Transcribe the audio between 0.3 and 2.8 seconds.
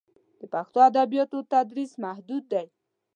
د پښتو ادبیاتو تدریس محدود دی.